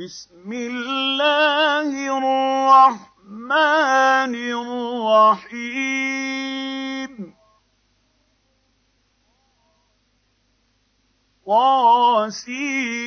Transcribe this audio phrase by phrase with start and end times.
[0.00, 4.34] بسم الله الرحمن
[5.44, 7.12] الرحيم.
[11.46, 13.02] طاسيم.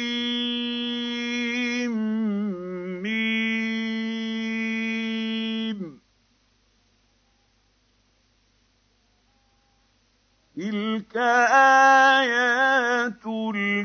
[10.55, 12.74] تلك آيات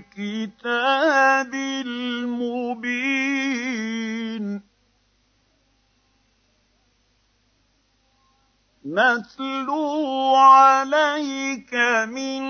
[0.00, 1.54] الكتاب
[1.86, 2.70] المبين.
[8.86, 11.74] نتلو عليك
[12.08, 12.42] من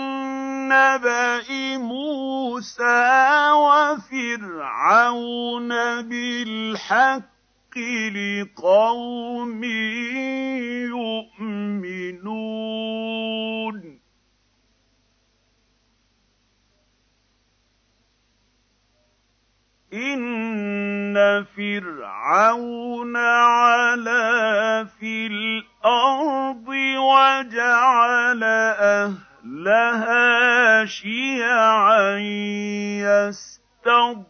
[0.69, 4.89] نبأ موسى وفرعون
[6.03, 7.79] بالحق
[8.15, 9.65] لقوم
[11.35, 12.31] يؤمنون.
[19.93, 28.45] إِنَّ فِرْعَوْنَ عَلَا فِي الْأَرْضِ وَجَعَلَ
[29.45, 32.19] أَهْلَهَا شِيَعًا
[33.03, 34.27] يَسْتَضْعِفُ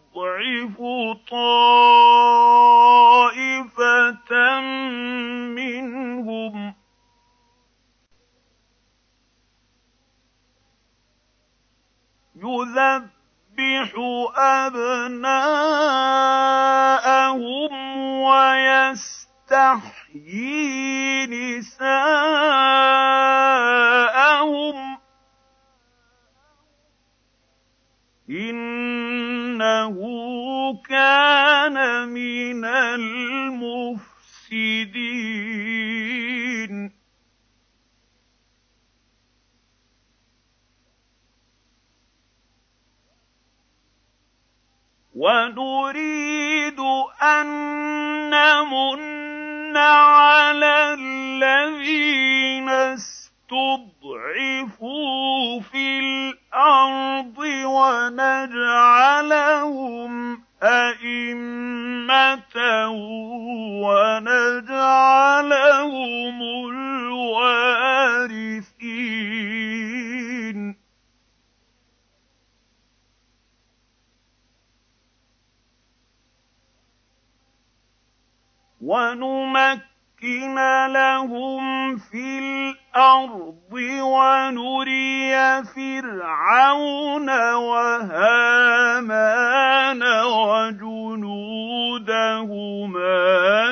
[1.30, 1.80] طَائِفَةً
[5.54, 6.74] مِّنْهُمْ ۖ
[12.36, 13.19] يُذَبِّحُ
[13.60, 13.92] يُذَبِّحُ
[14.36, 15.20] أَبْنَاءَهُمْ
[18.22, 19.26] وَيَسْتَحْيِي
[21.26, 22.00] نِسَاءَهُمْ
[24.96, 25.00] ۚ.
[28.30, 29.96] إِنَّهُ
[30.88, 34.09] كَانَ مِنَ الْمُفْسِدِينَ
[45.20, 46.80] وَنُرِيدُ
[47.22, 47.46] أَن
[48.30, 53.20] نَّمُنَّ عَلَى الَّذِينَ اسْتُضْعِفُوا
[55.60, 58.70] فِي الْأَرْضِ وَنَجْعَلَهُمْ
[60.62, 62.56] أَئِمَّةً
[63.84, 64.78] وَنَجْعَلَهُمُ
[66.70, 68.10] الْوَارِثِينَ.
[78.90, 80.56] وَنُمَكِّنَ
[80.92, 88.82] لَهُمْ فِي الْأَرْضِ وَنُرِيَ فِرْعَوْنَ وَهَامَانَ
[90.26, 91.34] وَجُنُودَهُمَا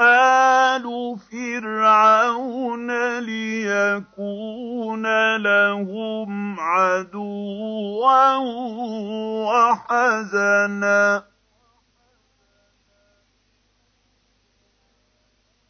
[0.00, 5.06] آلُ فِرْعَوْنَ لِيَكُونَ
[5.36, 8.36] لَهُمْ عَدُوًّا
[9.46, 11.35] وَحَزَنًا ۗ.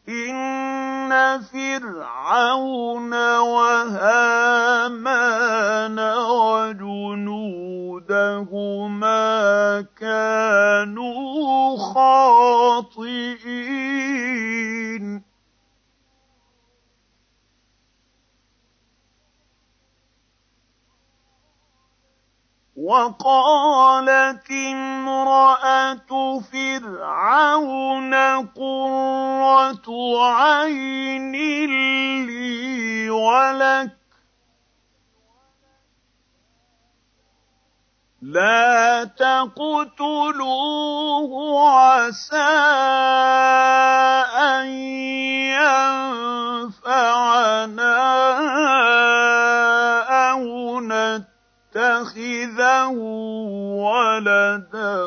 [0.09, 1.11] إِنَّ
[1.53, 3.99] فِرْعَوْنَ وَهَامَانَ
[6.31, 7.67] وَجُنُودَهُمَا
[10.01, 13.27] كَانُوا خَاطِئِينَ
[22.77, 26.13] وَقَالَتِ امْرَأَتُ
[26.53, 28.15] فِرْعَوْنَ
[28.53, 29.89] قُرَّتُ
[30.21, 31.33] عَيْنٍ
[32.27, 33.97] لِّي ولك
[38.23, 40.51] لا تقتلوه
[41.71, 42.37] عسى
[44.37, 44.67] أن
[46.77, 47.17] ينفعنا
[50.31, 50.81] أو
[51.97, 52.89] نتخذه
[53.81, 55.05] ولدا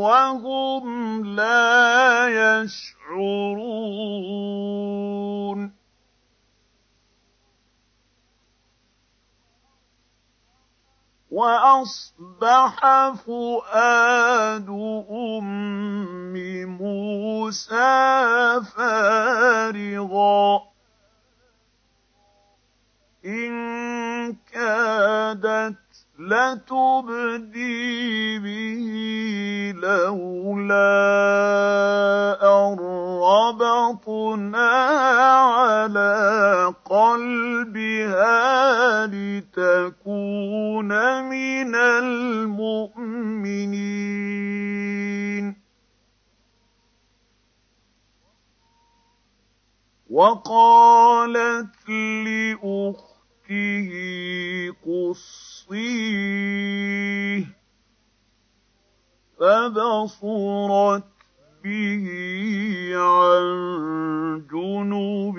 [0.00, 0.86] وهم
[1.36, 3.62] لا يشعرون
[11.30, 12.80] وأصبح
[13.26, 14.68] فؤاد
[15.10, 16.34] أم
[16.66, 20.62] موسى فارغا
[23.24, 23.52] إن
[24.52, 25.81] كادت
[26.28, 27.78] لتبدي
[28.38, 28.84] به
[29.82, 30.82] لولا
[32.42, 32.78] أن
[33.22, 34.70] ربطنا
[35.40, 38.36] على قلبها
[39.06, 40.90] لتكون
[41.28, 42.72] من المؤمنين.
[50.10, 53.12] وقالت لأخته
[55.72, 57.46] قصيه
[59.38, 61.04] فبصرت
[61.64, 62.04] به
[62.96, 63.46] عن
[64.52, 65.36] جنب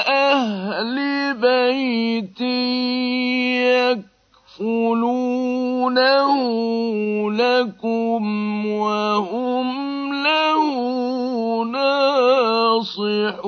[0.09, 1.08] أهل
[1.41, 2.41] بيت
[4.59, 6.33] يكفلونه
[7.33, 9.69] لكم وهم
[10.23, 10.65] له
[11.65, 13.39] ناصحون.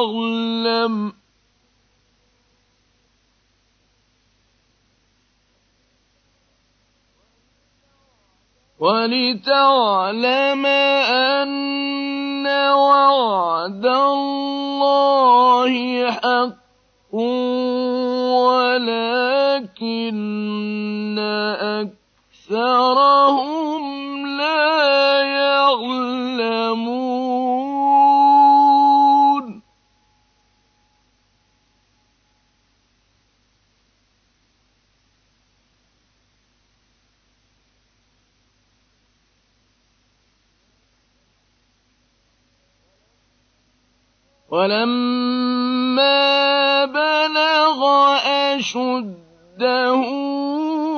[8.80, 15.72] ولتعلم أن وعد الله
[16.12, 16.69] حق
[17.14, 18.90] ولكن
[22.50, 23.84] أكثرهم
[24.38, 27.09] لا يعلمون
[44.52, 46.10] ولما
[46.86, 47.86] بلغ
[48.58, 49.96] أشده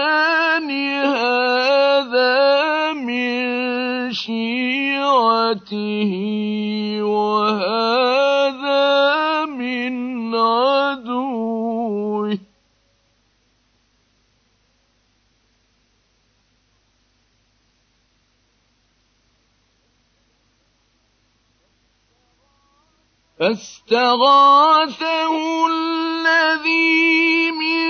[1.05, 3.43] هذا من
[4.13, 6.13] شيعته
[7.03, 8.12] وهذا
[23.43, 25.35] فاستغاثه
[25.67, 27.83] الذي من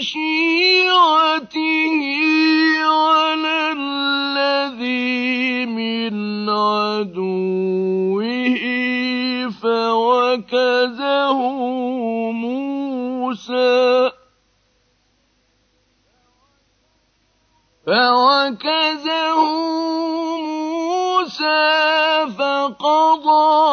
[0.00, 1.52] شيعته
[2.80, 8.24] على الذي من عدوه
[9.62, 11.38] فوكزه
[12.32, 14.10] موسى.
[17.86, 19.42] فوكزه
[22.38, 23.72] فقضى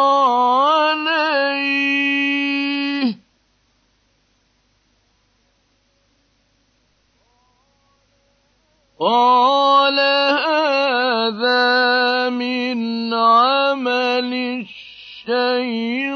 [9.00, 10.00] قال
[10.50, 11.60] هذا
[12.30, 14.34] من عمل
[15.28, 16.10] الشيطان.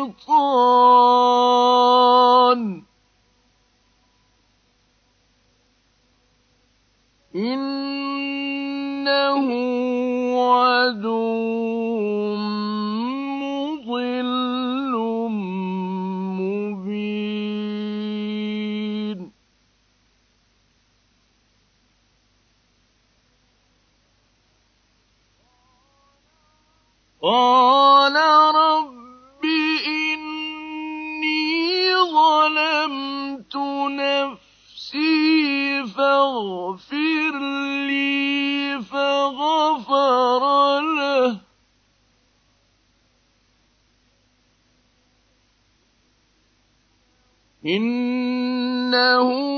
[47.66, 49.54] إنه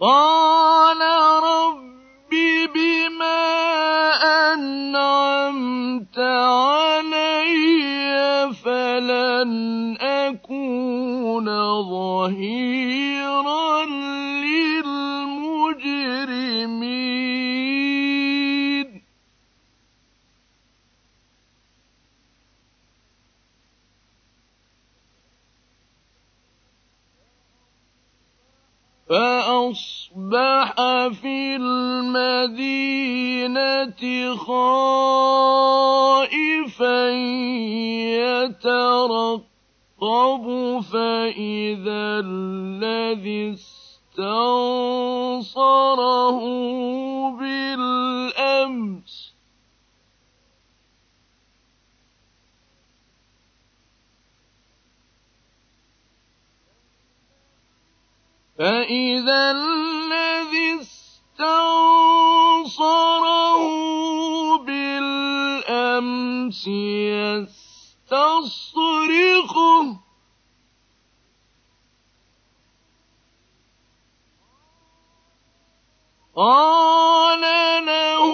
[0.00, 1.00] قال
[1.42, 2.30] رب
[2.74, 3.42] بما
[4.54, 7.34] أنعمت علي
[8.64, 11.46] فلن أكون
[11.90, 12.77] ظهيرا.
[34.36, 35.88] خائفا
[38.48, 39.54] يترقب
[40.92, 44.48] فإذا الذي استنصره
[47.38, 49.14] بالأمس
[58.58, 61.88] فإذا الذي استنصره
[66.48, 66.66] بالأمس
[68.08, 69.96] يستصرخه.
[76.36, 77.40] قال
[77.86, 78.24] له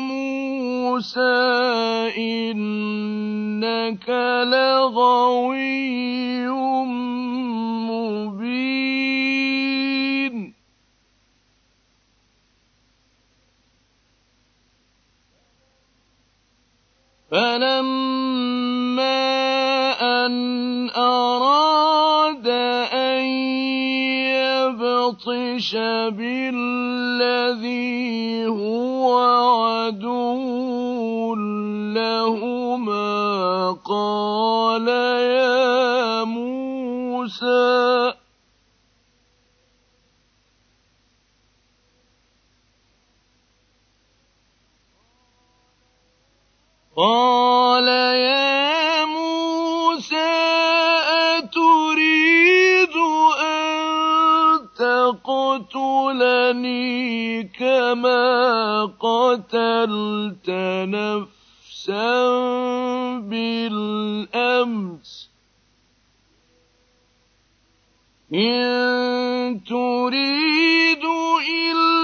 [0.00, 1.20] موسى
[2.18, 4.08] إنك
[4.44, 5.88] لغوي
[17.30, 19.18] فلما
[20.00, 22.48] أن أراد
[22.92, 23.24] أن
[24.32, 25.74] يبطش
[26.16, 27.66] بالذي
[28.46, 30.38] هو عدو
[31.94, 37.78] لهما قال يا موسى
[46.98, 50.34] قال يا موسى
[51.38, 52.96] أتريد
[53.38, 56.22] أن تقتلني
[57.44, 60.50] كما قتلت
[60.90, 62.18] نفسا
[63.18, 65.10] بالأمس؟
[68.34, 71.04] إن تريد
[71.48, 71.97] إلا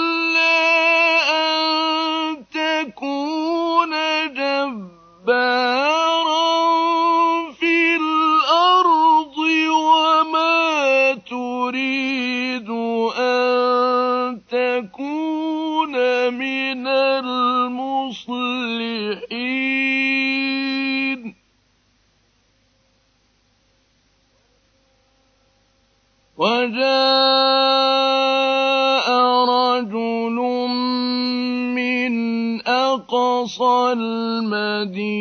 [33.45, 35.21] أقصى المدينة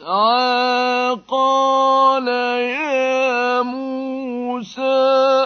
[0.00, 1.16] يسعى.
[1.28, 5.43] قال يا موسى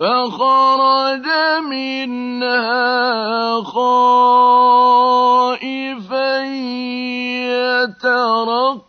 [0.03, 1.27] فَخَرَجَ
[1.71, 2.83] مِنْهَا
[3.63, 4.83] خَائِفًا
[8.03, 8.83] يَتَرَقَّبُ.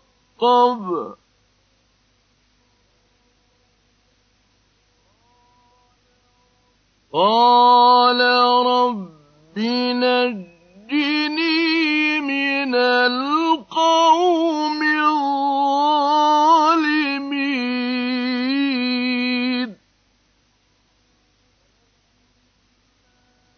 [7.13, 8.21] قَالَ
[8.67, 9.59] رَبِّ
[10.03, 11.51] نَجِّنِي
[12.21, 14.64] مِنَ الْقَوْمِ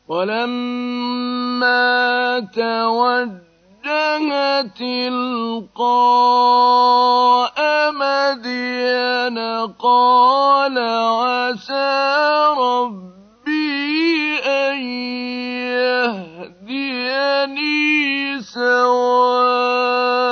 [0.08, 1.74] وَلَمَّا
[2.54, 4.28] تَوَجَّهَ
[4.78, 5.98] تِلْقَاءَ
[7.90, 9.38] مَدْيَنَ
[9.82, 14.78] قَالَ عَسَىٰ رَبِّي أَن
[16.54, 17.66] يَهْدِيَنِي
[18.42, 20.25] سَوَاءَ.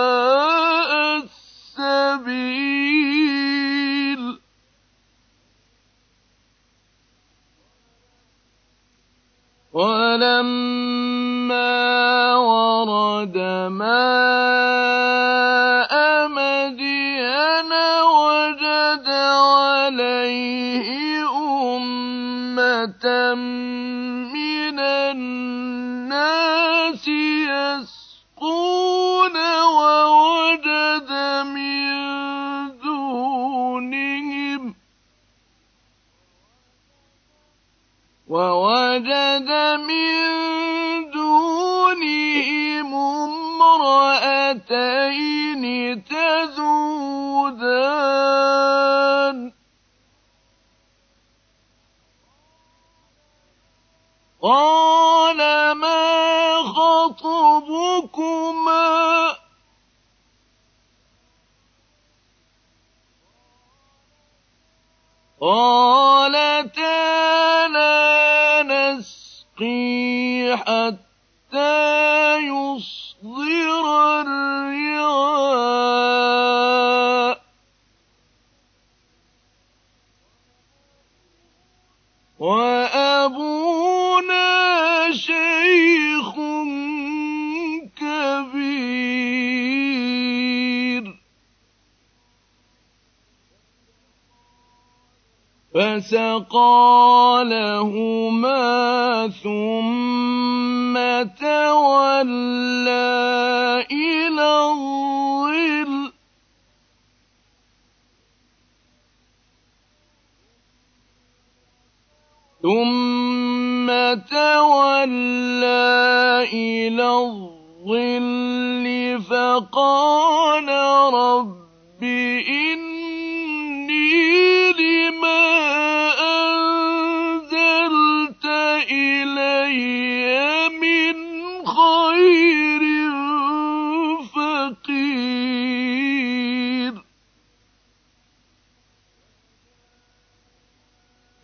[96.43, 96.83] فَسَقَىٰ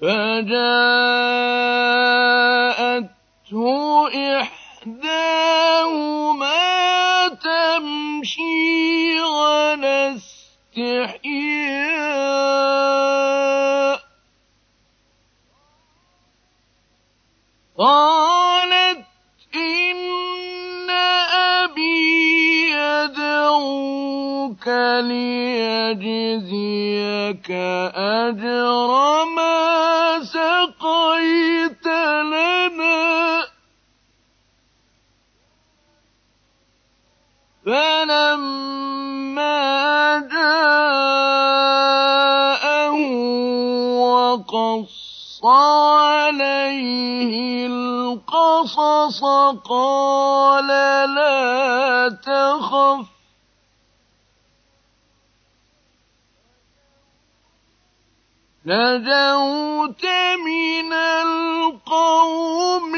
[0.00, 0.60] فَجَاءَتْهُ
[4.40, 5.28] إِحْدَاهُمَا
[7.28, 11.20] تَمْشِي عَلَى اسْتِحْيَاءٍ
[17.78, 19.04] قَالَتْ
[19.54, 20.90] إِنَّ
[21.60, 24.66] أَبِي يَدْعُوكَ
[25.00, 26.40] لِيَجْزِيَكَ
[27.96, 28.90] أَجْرَ
[29.36, 29.49] مَا
[46.70, 49.20] عَلَيْهِ الْقَصَصَ
[49.64, 50.66] قَالَ
[51.14, 53.06] لَا تَخَفْ.
[58.66, 60.04] نجوت
[60.46, 62.92] من القوم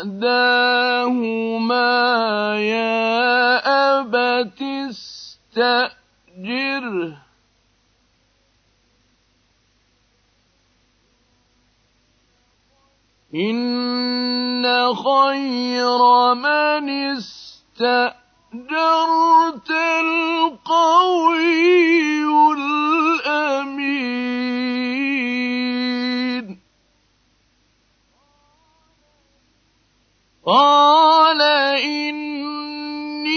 [0.00, 1.92] إحداهما
[2.56, 3.60] يا
[4.00, 6.00] أبت استأجره
[13.34, 16.00] إن خير
[16.34, 18.10] من استأجرت
[20.00, 21.40] القوي
[30.50, 31.42] قال
[31.86, 33.30] إني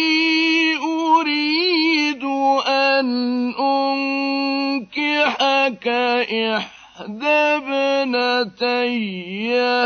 [0.78, 2.24] أريد
[2.68, 3.08] أن
[4.74, 5.38] أنكحك
[6.58, 7.28] إحدى
[7.62, 8.94] ابنتي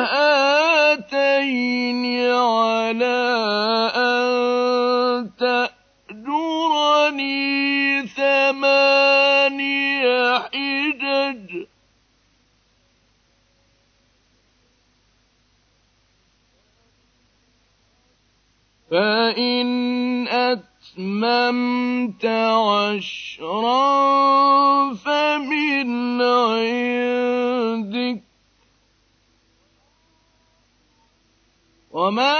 [0.07, 3.19] هاتين على
[3.95, 7.37] أن تأجرني
[8.07, 8.96] ثماني
[18.91, 19.67] فإن
[20.27, 23.83] أتممت عشرا
[24.93, 28.23] فمن عندك
[31.91, 32.37] وما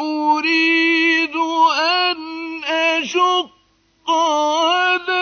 [0.00, 1.36] أريد
[1.80, 2.18] أن
[2.64, 3.50] أشق
[4.08, 5.14] عليك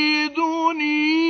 [0.00, 1.29] ستجدني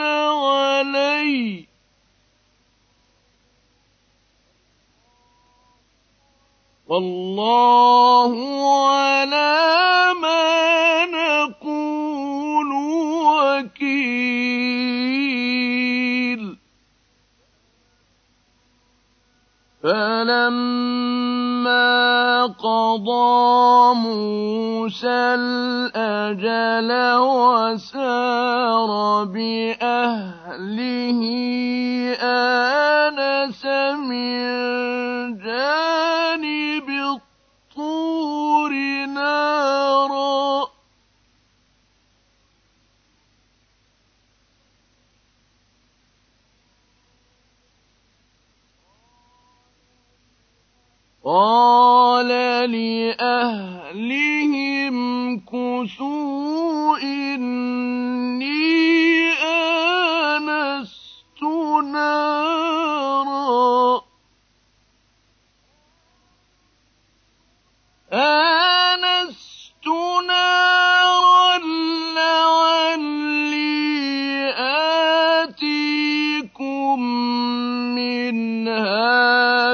[0.02, 1.68] علي.
[6.88, 8.34] والله
[8.88, 9.87] على
[22.88, 28.92] قضى موسى الأجل وسار
[29.24, 30.37] بأهله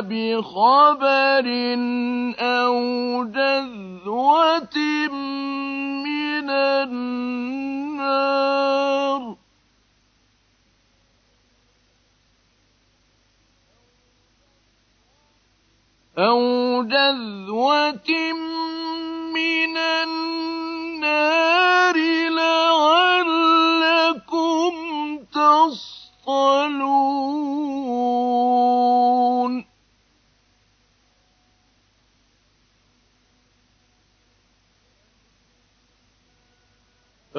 [0.02, 1.48] بخبر
[2.40, 2.74] أو
[3.24, 4.78] جذوة
[6.06, 8.04] من النار
[16.18, 18.10] أو جذوة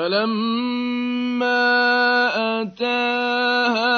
[0.04, 1.64] فلما
[2.60, 3.96] أتاها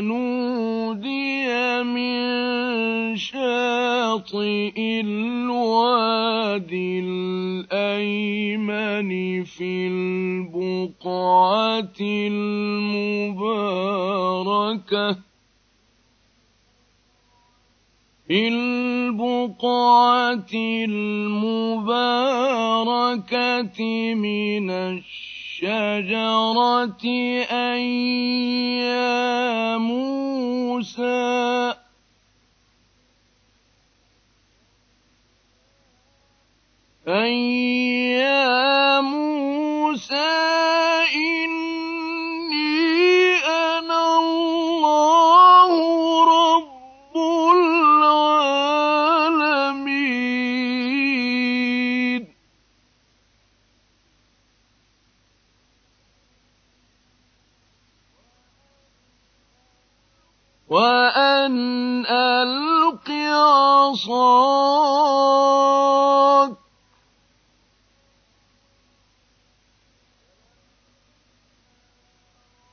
[0.00, 1.46] نودي
[1.82, 9.10] من شاطئ الوادي الأيمن
[9.44, 11.92] في البقعة
[12.30, 13.68] المباركة
[19.08, 20.52] البقعة
[20.84, 21.38] المباركة
[24.14, 25.74] من الشجرة
[27.50, 27.80] أن
[28.84, 31.74] يا موسى.
[37.08, 37.32] أن
[38.20, 40.38] يا موسى
[60.68, 64.68] وأن ألق عصاك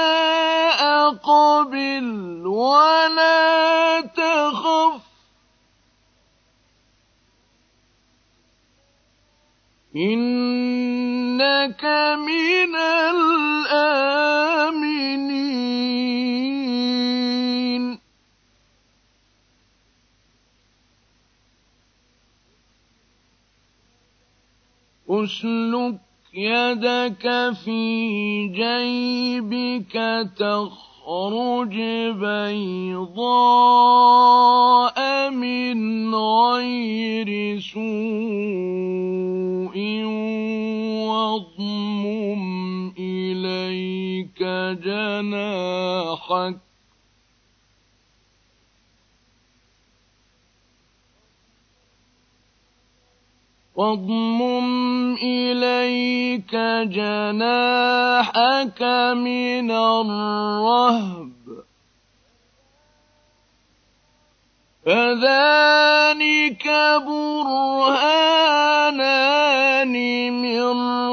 [0.81, 5.03] أقبل ولا تخف.
[9.97, 11.85] إنك
[12.19, 14.05] من الآمنين.
[25.11, 26.04] أسلك
[26.37, 29.93] يدك في جيبك
[30.37, 31.75] تخرج
[33.15, 33.71] بيضاء
[35.31, 37.85] من غير سوء
[41.07, 42.43] واضمم
[42.99, 44.43] إليك
[44.85, 46.57] جناحك
[53.75, 56.55] واضمم إليك
[56.95, 58.83] جناحك
[59.17, 61.31] من الرهب.
[64.87, 66.67] فذلك
[67.07, 68.35] برهانان
[70.43, 71.04] من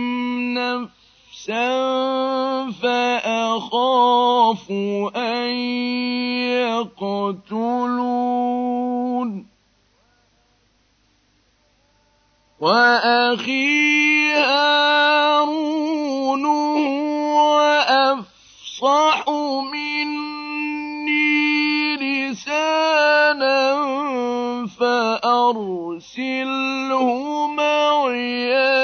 [0.54, 1.03] نفسا
[1.48, 4.70] نفسا فأخاف
[5.16, 5.50] أن
[7.52, 8.24] يقتلون.
[12.60, 15.64] وأخي هارون
[16.46, 19.24] هو أفصح
[19.72, 21.16] مني
[21.96, 23.74] لسانا
[24.80, 26.26] فأرسله
[27.46, 28.83] معي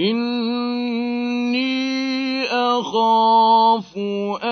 [0.00, 1.60] إني
[2.44, 3.96] أخاف
[4.42, 4.49] أن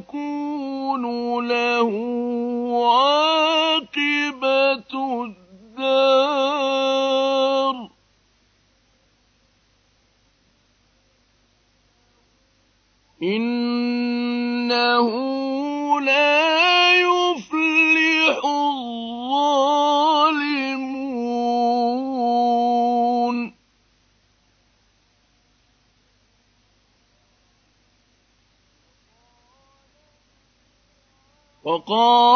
[0.00, 0.39] Socorro!
[31.90, 32.29] قال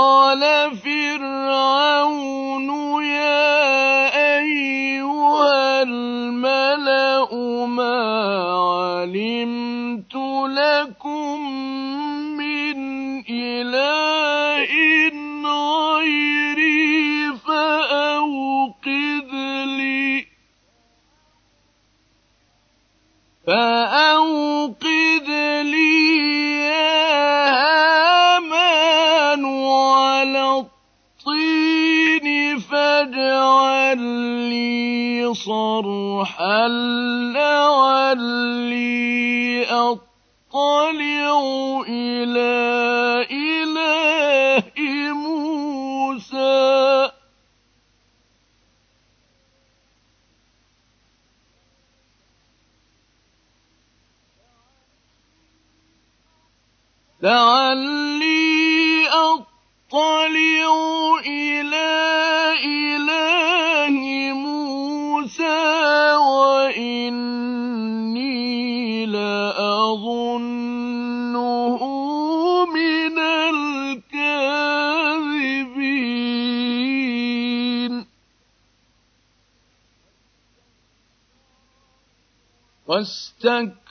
[83.60, 83.83] un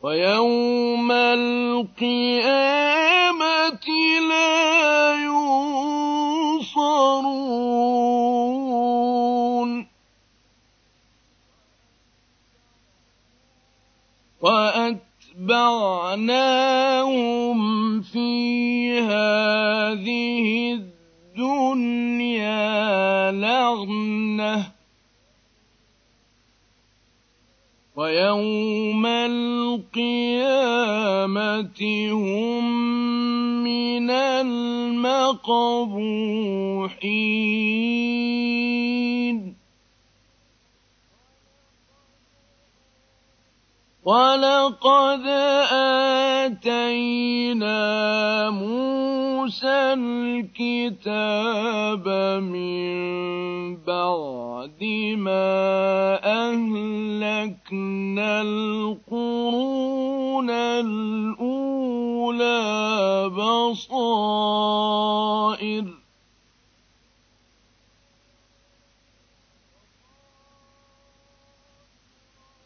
[0.02, 2.40] ويوم القيامة
[14.40, 15.20] وأتبعناهم
[18.00, 20.72] في هذه
[21.36, 22.50] الدنيا
[23.32, 24.72] لغنة
[27.96, 30.10] ويوم القيامة
[32.12, 32.64] هم
[33.64, 35.60] من المقبوحين.
[44.04, 45.26] ولقد
[46.48, 47.80] آتينا
[48.50, 51.28] موسى الكتاب
[52.40, 54.84] من بعد
[55.16, 56.16] ما
[56.48, 59.70] أهلكنا القرون
[60.50, 61.70] الأولى
[63.28, 64.40] بصائر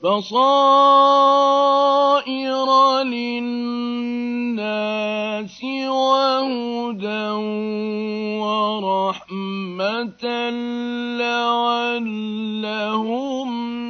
[0.05, 0.28] بصائر
[3.05, 4.44] للناس
[5.88, 7.28] وهدى
[8.44, 10.24] ورحمة
[11.16, 12.70] لعلهم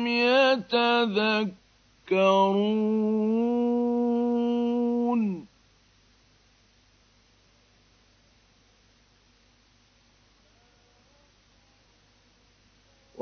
[0.06, 1.54] يتذكرون.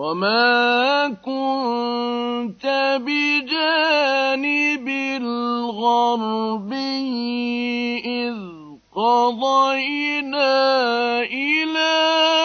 [0.03, 2.66] وما كنت
[3.07, 4.88] بجانب
[5.22, 6.42] الغربي
[8.05, 8.34] إذ
[8.96, 10.53] قضينا
[11.22, 12.41] إلى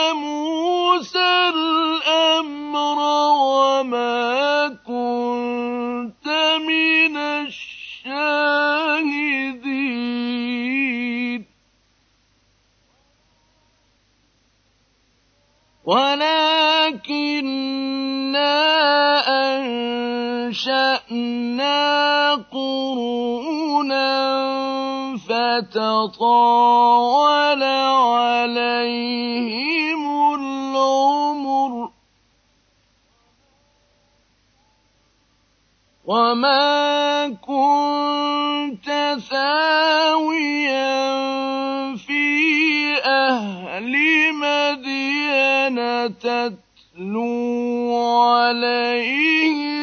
[20.57, 24.07] أنشأنا قرونا
[25.27, 26.43] فتطاول
[28.33, 28.73] عليهم
[30.35, 31.89] العمر
[36.05, 40.97] وما كنت ثاويا
[41.95, 42.23] في
[43.05, 43.93] أهل
[44.33, 45.77] مدين
[46.17, 49.76] تتلو عليهم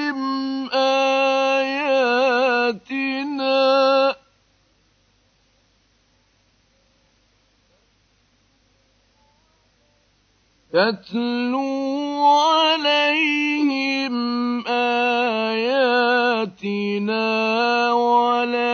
[10.75, 14.15] تتلو عليهم
[14.67, 15.63] آياتنا
[17.93, 18.65] ولكننا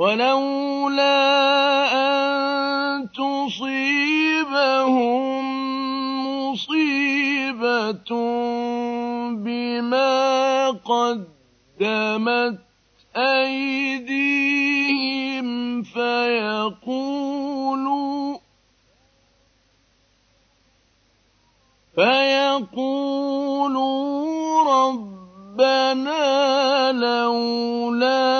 [0.00, 1.20] ولولا
[1.92, 4.72] أن تصيبهم
[6.26, 8.10] مصيبة
[9.44, 12.58] بما قدمت
[13.16, 14.62] أيديهم
[15.82, 17.40] فيقولوا
[21.94, 23.30] فيقولوا
[24.86, 26.12] ربنا
[26.92, 28.30] لولا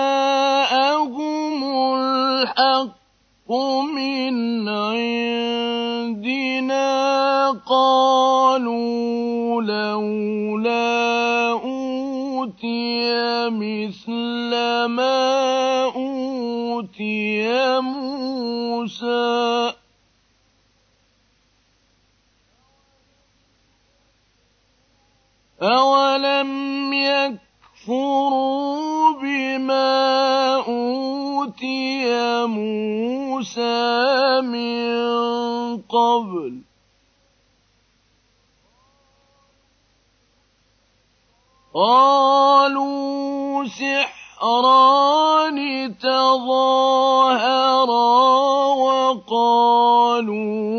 [1.94, 3.50] الحق
[3.96, 5.90] من عندنا
[7.66, 13.02] قالوا لولا أوتي
[13.50, 14.50] مثل
[14.86, 19.72] ما أوتي موسى
[25.62, 28.62] أولم يكفروا
[29.22, 34.92] بما أوتي موسى من
[35.82, 36.62] قبل
[41.74, 45.58] قالوا سحران
[45.98, 47.42] تظاهرا
[48.74, 50.71] وقالوا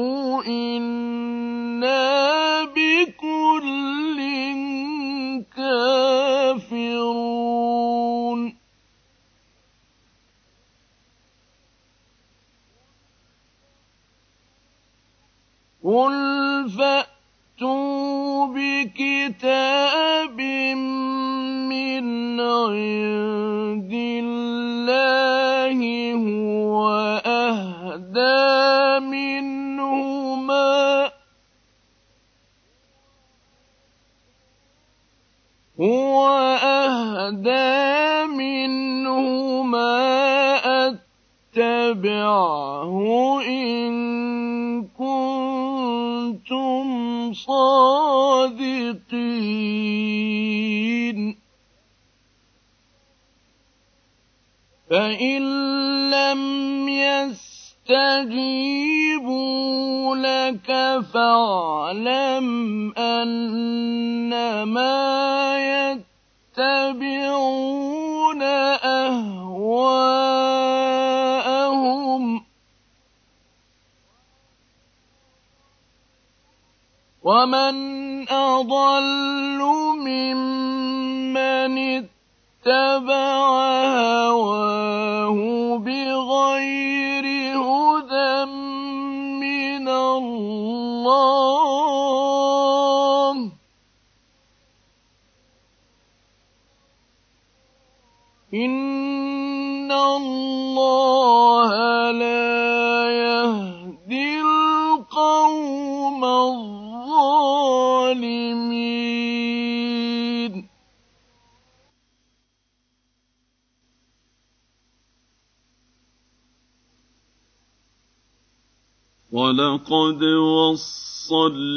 [119.89, 121.73] ولقد وصلنا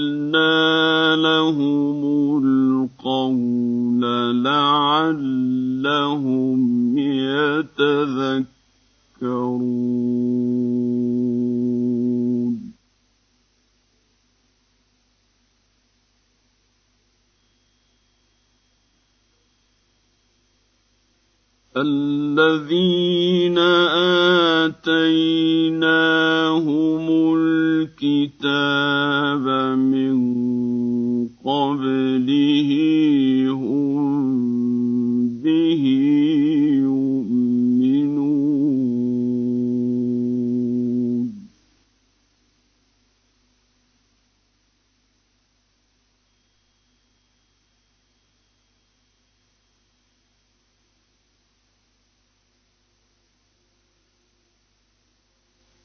[1.17, 1.99] لهم
[2.45, 4.03] القول
[4.45, 5.39] لعلهم
[6.99, 8.47] يتذكرون.
[21.77, 23.59] الذين
[24.67, 25.47] آتيناهم
[27.83, 29.47] الكتاب
[29.79, 30.17] من
[31.45, 32.71] قبله
[33.51, 34.27] هم
[35.43, 35.83] به
[36.83, 37.47] يؤمنون.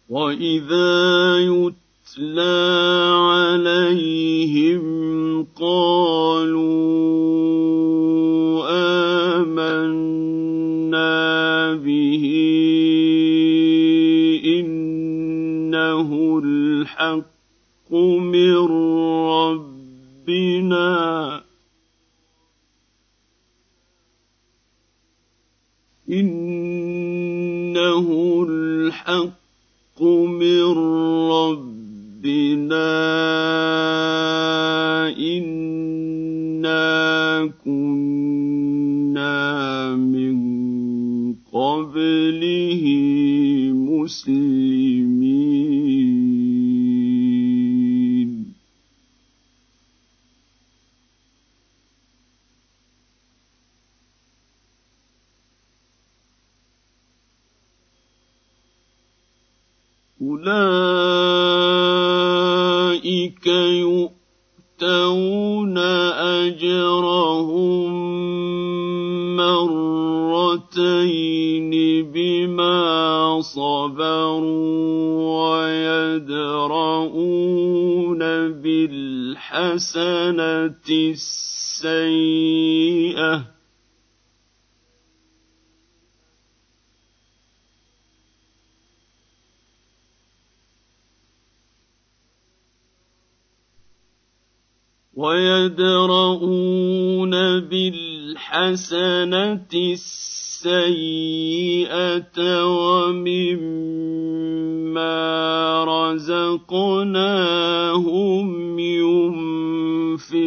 [0.10, 1.81] وإذا يتلى
[2.12, 4.84] تتلى عليهم
[5.56, 6.01] قال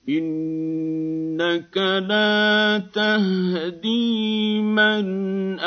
[0.09, 5.59] إنك لا تهدي من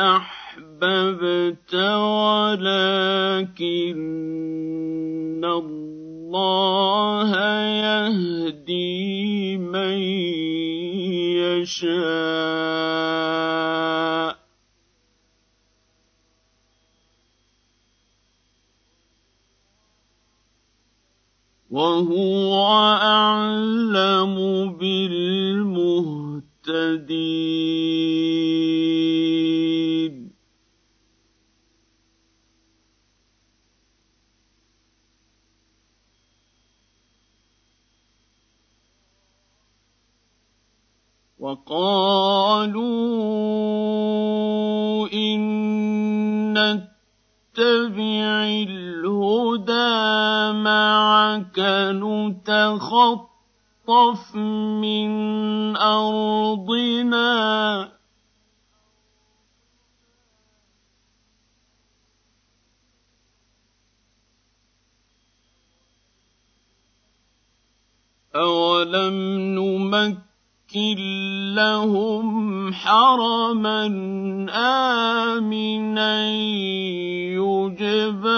[0.83, 2.75] أحببت ولكن
[5.45, 7.31] الله
[7.71, 9.99] يهدي من
[11.59, 11.99] يشاء.
[21.71, 22.55] وهو
[23.03, 24.35] أعلم
[24.73, 26.39] بالمهتدين.
[41.39, 42.83] وقالوا
[45.13, 49.79] إن نتبع الهدى
[50.59, 51.59] معك
[51.95, 53.27] نتخطف
[54.83, 55.11] من
[55.77, 57.29] أرضنا.
[68.37, 69.15] أولم
[69.55, 70.28] نمكن
[70.77, 73.87] نمكن لهم حرما
[74.53, 76.31] آمنا
[77.33, 78.29] يجبى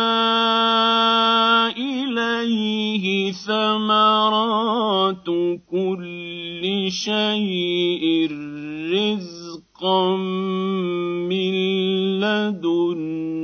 [1.77, 5.27] إليه ثمرات
[5.71, 8.29] كل شيء
[8.93, 10.17] رزقا
[11.27, 11.53] من
[12.21, 13.40] لدنا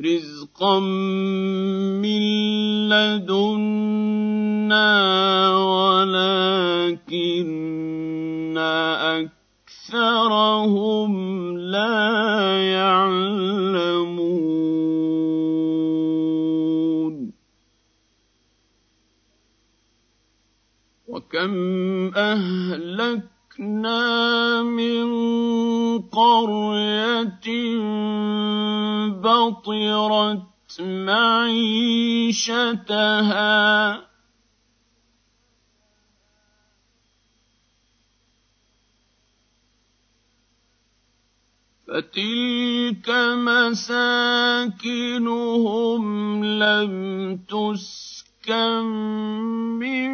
[0.00, 0.80] رزقا
[1.98, 2.22] من
[2.88, 3.98] لدنا
[5.56, 6.98] ولكن
[9.88, 11.12] اكثرهم
[11.58, 14.38] لا يعلمون
[21.08, 21.54] وكم
[22.16, 25.08] اهلك أهلكنا من
[25.98, 27.48] قرية
[29.08, 32.38] بطرت معيشتها
[41.86, 43.08] فتلك
[43.48, 44.84] مساكنهم
[46.44, 48.84] لم تسكن
[49.78, 50.10] من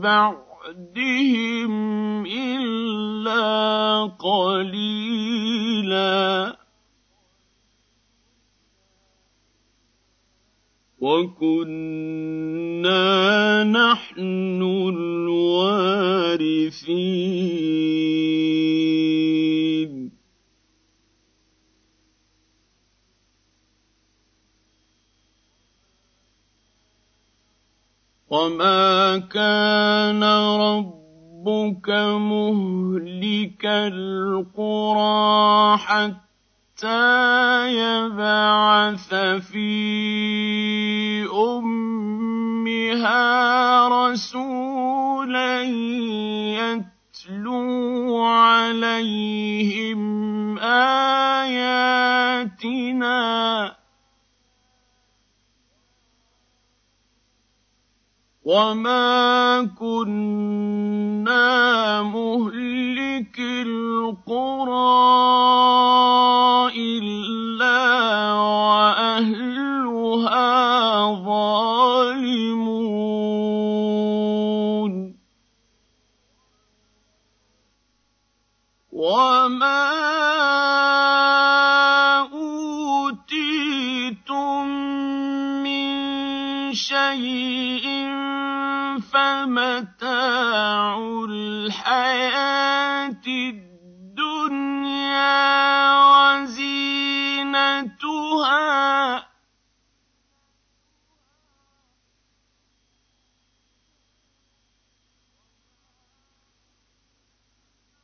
[0.00, 4.98] بعد بعدهم إلا قليلا.
[11.00, 12.44] وكنا
[13.64, 15.78] نحن الوارثين.
[28.30, 30.22] وما كان
[30.60, 31.88] ربك
[32.20, 35.16] مهلك القرى
[35.78, 37.08] حتى
[37.72, 39.14] يبعث
[39.48, 39.68] في
[41.32, 43.18] امها
[43.88, 45.62] رسولا
[46.52, 50.00] يتلو عليهم
[50.58, 51.78] اياتنا
[58.48, 61.44] وما كنا
[62.02, 64.72] مهلك القرى
[66.76, 69.68] الا واهلها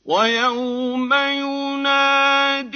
[0.08, 2.68] ويوم يناديهم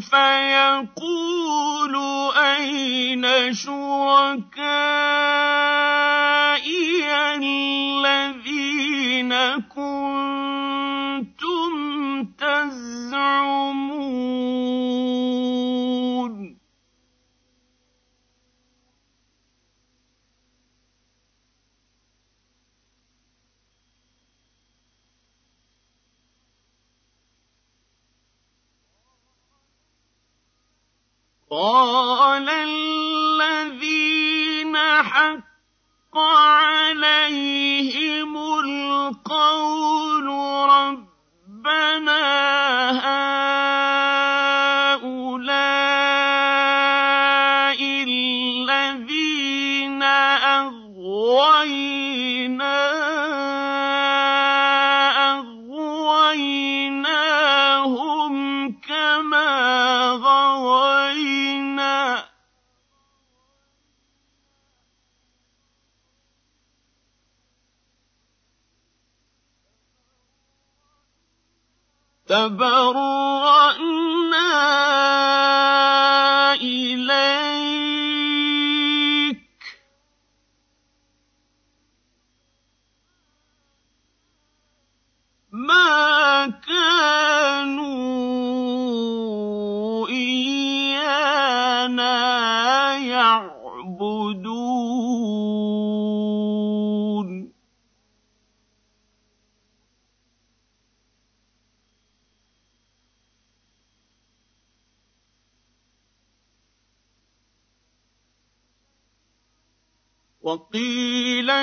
[0.00, 1.94] فيقول
[2.36, 4.88] أين شركائي
[7.34, 8.37] الذين
[31.50, 33.88] قال الذين
[34.76, 37.16] حق عليهم
[38.36, 40.26] القول
[40.70, 42.20] ربنا
[42.90, 43.87] هؤلاء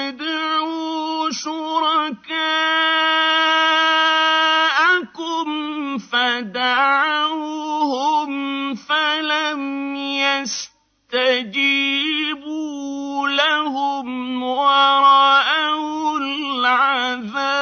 [0.10, 2.45] ادْعُوا شُرَكَاءَكُمْ
[5.97, 7.45] فدعوهم
[8.76, 9.95] فلم
[11.06, 11.76] يستجيبوا
[13.28, 17.56] لهم ورأوا العذاب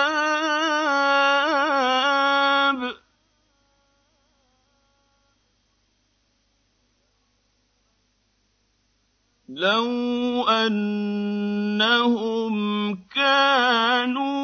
[9.50, 10.44] لو
[11.84, 14.44] أنهم كانوا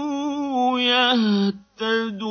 [0.80, 2.30] يهتدون.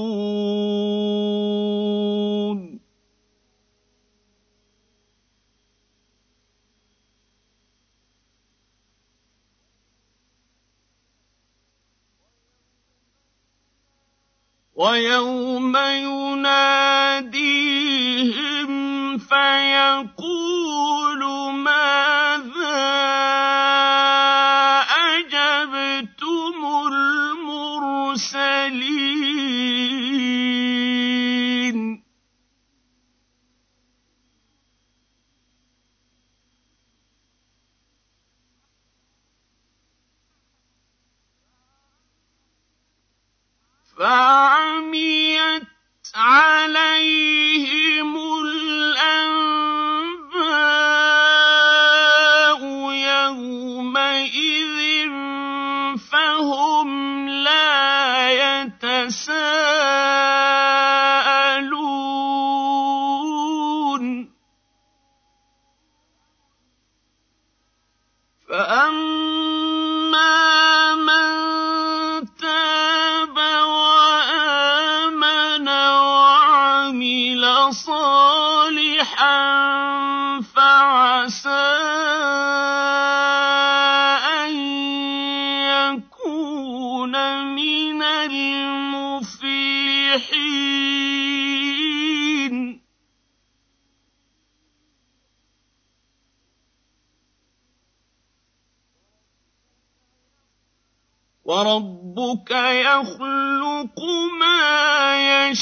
[14.75, 16.78] ويوم يناديهم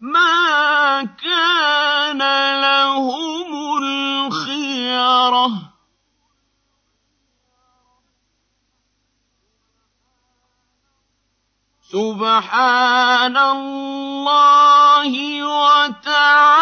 [0.00, 2.18] ما كان
[2.60, 5.50] لهم الخيره
[11.92, 13.36] سبحان
[15.00, 15.44] الله
[15.88, 16.60] وتعالى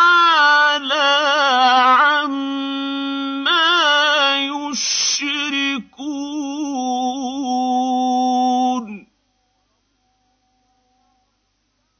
[1.98, 2.58] عما
[4.38, 5.88] يشركون.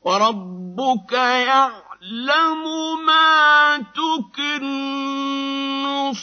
[0.05, 2.64] وربك يعلم
[3.07, 4.64] ما تكن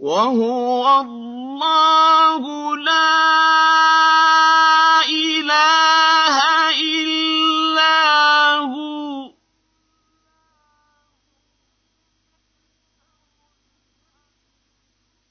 [0.01, 2.43] وهو الله
[2.77, 3.21] لا
[5.05, 6.37] إله
[6.81, 7.97] إلا
[8.57, 9.33] هو.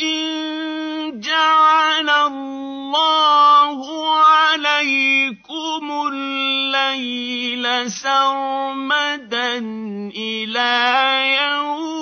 [0.02, 3.78] إن جعل الله
[4.18, 9.58] عليكم الليل سرمدا
[10.16, 10.76] إلى
[11.42, 11.99] يوم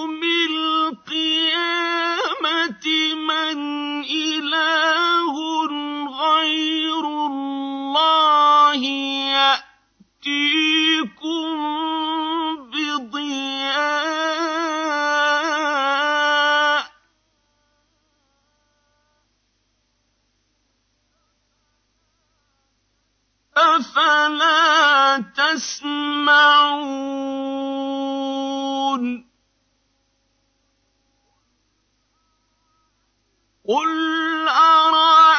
[7.98, 8.82] الله
[10.24, 11.48] يأتيكم
[12.70, 13.98] بضياء.
[23.56, 26.68] أفلا تسمعون؟
[33.68, 35.37] قل أرأيتم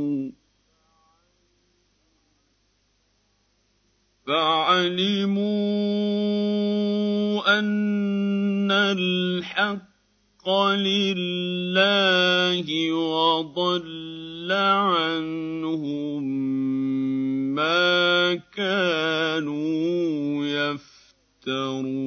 [4.28, 5.52] فعلموا
[7.60, 16.24] أن الحق لله وضل عنهم
[17.56, 19.82] ما كانوا
[20.46, 22.02] يفترون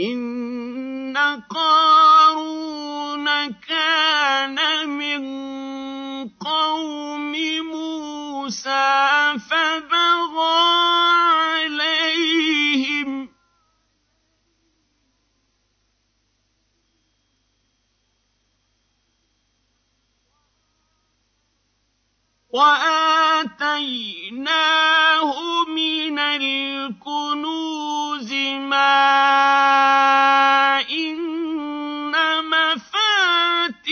[0.00, 1.16] إن
[1.50, 5.22] قارون كان من
[6.28, 7.32] قوم
[7.72, 10.58] موسى فبغى
[11.64, 13.28] عليهم
[23.58, 24.48] وآتيناه
[25.68, 27.52] من الكنوز
[28.66, 28.98] ما
[30.90, 32.14] إن
[32.50, 33.90] مفاتحه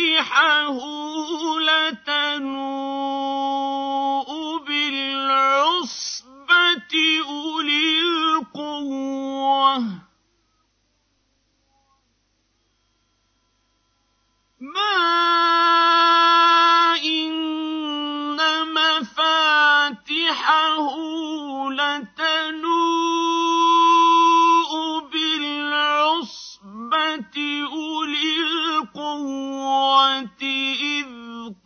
[1.69, 2.59] لتنوء
[4.67, 6.15] بالعصبة
[7.29, 9.79] أولي القوة.
[14.61, 15.07] ما
[29.15, 31.07] القوة إذ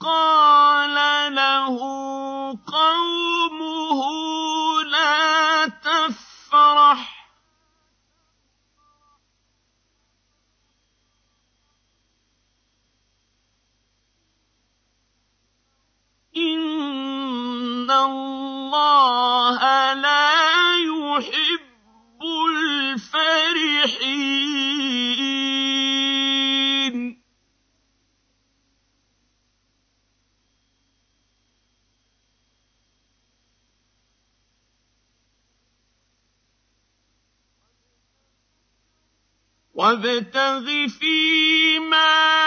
[0.00, 0.94] قال
[1.34, 1.78] له
[2.66, 4.00] قومه
[4.82, 7.30] لا تفرح.
[16.36, 19.60] إن الله
[19.94, 23.90] لا يحب الفرحين.
[39.80, 40.66] وابتغ
[41.00, 42.39] فيما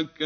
[0.00, 0.22] لك